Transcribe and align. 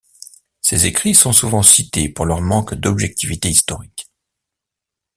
Ses 0.61 0.87
écrits 0.87 1.13
sont 1.13 1.31
souvent 1.31 1.61
cités 1.61 2.09
pour 2.09 2.25
leur 2.25 2.41
manque 2.41 2.73
d'objectivité 2.73 3.49
historique. 3.49 4.09